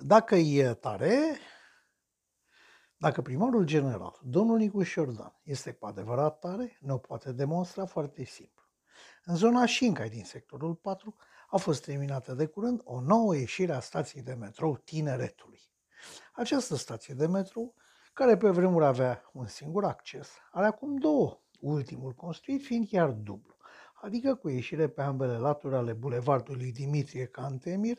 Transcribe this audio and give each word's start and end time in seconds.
Dacă 0.00 0.34
e 0.34 0.74
tare, 0.74 1.36
dacă 2.96 3.22
primarul 3.22 3.64
general, 3.64 4.20
domnul 4.22 4.56
Nicu 4.56 4.82
Șordan, 4.82 5.40
este 5.42 5.72
cu 5.72 5.86
adevărat 5.86 6.38
tare, 6.38 6.78
ne-o 6.80 6.98
poate 6.98 7.32
demonstra 7.32 7.86
foarte 7.86 8.24
simplu. 8.24 8.62
În 9.24 9.36
zona 9.36 9.66
Șincai 9.66 10.08
din 10.08 10.24
sectorul 10.24 10.74
4 10.74 11.16
a 11.50 11.56
fost 11.56 11.84
terminată 11.84 12.34
de 12.34 12.46
curând 12.46 12.80
o 12.84 13.00
nouă 13.00 13.36
ieșire 13.36 13.72
a 13.72 13.80
stației 13.80 14.22
de 14.22 14.34
metrou 14.34 14.76
Tineretului. 14.76 15.60
Această 16.32 16.76
stație 16.76 17.14
de 17.14 17.26
metrou, 17.26 17.74
care 18.12 18.36
pe 18.36 18.50
vremuri 18.50 18.84
avea 18.84 19.30
un 19.32 19.46
singur 19.46 19.84
acces, 19.84 20.28
are 20.50 20.66
acum 20.66 20.96
două, 20.96 21.40
ultimul 21.60 22.12
construit 22.12 22.64
fiind 22.64 22.88
chiar 22.88 23.10
dublu, 23.10 23.56
adică 24.02 24.34
cu 24.34 24.48
ieșire 24.48 24.88
pe 24.88 25.02
ambele 25.02 25.36
laturi 25.36 25.74
ale 25.74 25.92
bulevardului 25.92 26.72
Dimitrie 26.72 27.26
Cantemir, 27.26 27.98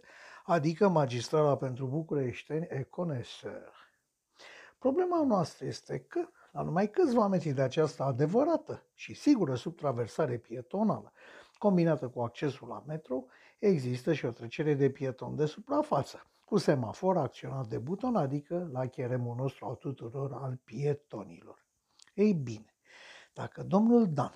adică 0.49 0.87
magistrala 0.87 1.57
pentru 1.57 1.85
bucureșteni 1.85 2.67
Econeseur. 2.69 3.73
Problema 4.79 5.23
noastră 5.23 5.65
este 5.65 5.99
că, 5.99 6.27
la 6.51 6.61
numai 6.61 6.89
câțiva 6.89 7.27
metri 7.27 7.49
de 7.49 7.61
această 7.61 8.03
adevărată 8.03 8.83
și 8.93 9.13
sigură 9.13 9.55
subtraversare 9.55 10.37
pietonală, 10.37 11.11
combinată 11.57 12.07
cu 12.07 12.21
accesul 12.21 12.67
la 12.67 12.83
metro, 12.87 13.25
există 13.59 14.13
și 14.13 14.25
o 14.25 14.31
trecere 14.31 14.73
de 14.73 14.89
pieton 14.89 15.35
de 15.35 15.45
suprafață, 15.45 16.25
cu 16.45 16.57
semafor 16.57 17.17
acționat 17.17 17.67
de 17.67 17.77
buton, 17.77 18.15
adică 18.15 18.69
la 18.71 18.87
cheremul 18.87 19.35
nostru 19.35 19.65
al 19.65 19.75
tuturor 19.75 20.33
al 20.33 20.59
pietonilor. 20.63 21.65
Ei 22.13 22.33
bine, 22.33 22.75
dacă 23.33 23.63
domnul 23.63 24.13
Dan 24.13 24.33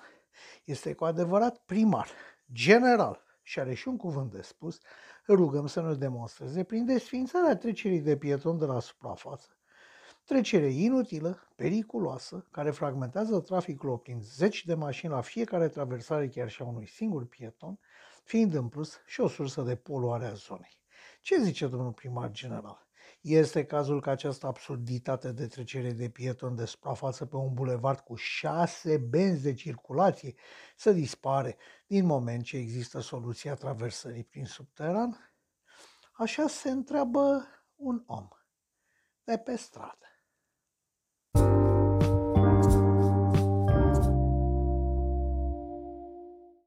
este 0.64 0.94
cu 0.94 1.04
adevărat 1.04 1.58
primar, 1.58 2.08
general 2.52 3.23
și 3.46 3.60
are 3.60 3.74
și 3.74 3.88
un 3.88 3.96
cuvânt 3.96 4.30
de 4.32 4.42
spus, 4.42 4.80
rugăm 5.28 5.66
să 5.66 5.80
ne 5.80 5.94
demonstreze 5.94 6.64
prin 6.64 6.84
desfințarea 6.84 7.56
trecerii 7.56 8.00
de 8.00 8.16
pieton 8.16 8.58
de 8.58 8.64
la 8.64 8.80
suprafață. 8.80 9.48
Trecere 10.24 10.70
inutilă, 10.70 11.52
periculoasă, 11.56 12.46
care 12.50 12.70
fragmentează 12.70 13.40
traficul 13.40 13.88
oprind 13.88 14.22
zeci 14.22 14.64
de 14.64 14.74
mașini 14.74 15.12
la 15.12 15.20
fiecare 15.20 15.68
traversare 15.68 16.28
chiar 16.28 16.50
și 16.50 16.62
a 16.62 16.64
unui 16.64 16.86
singur 16.86 17.26
pieton, 17.26 17.78
fiind 18.24 18.54
în 18.54 18.68
plus 18.68 19.00
și 19.06 19.20
o 19.20 19.28
sursă 19.28 19.62
de 19.62 19.76
poluare 19.76 20.26
a 20.26 20.32
zonei. 20.32 20.82
Ce 21.20 21.42
zice 21.42 21.66
domnul 21.66 21.92
primar 21.92 22.30
general? 22.30 22.86
Este 23.24 23.64
cazul 23.64 24.00
ca 24.00 24.10
această 24.10 24.46
absurditate 24.46 25.32
de 25.32 25.46
trecere 25.46 25.92
de 25.92 26.08
pieton 26.08 26.54
de 26.54 26.64
suprafață 26.64 27.26
pe 27.26 27.36
un 27.36 27.54
bulevard 27.54 27.98
cu 27.98 28.14
șase 28.14 28.96
benzi 28.96 29.42
de 29.42 29.54
circulație 29.54 30.34
să 30.76 30.92
dispare 30.92 31.56
din 31.86 32.06
moment 32.06 32.44
ce 32.44 32.56
există 32.56 33.00
soluția 33.00 33.54
traversării 33.54 34.24
prin 34.24 34.44
subteran? 34.44 35.32
Așa 36.12 36.48
se 36.48 36.70
întreabă 36.70 37.46
un 37.74 38.02
om 38.06 38.28
de 39.24 39.38
pe 39.38 39.56
stradă. 39.56 40.13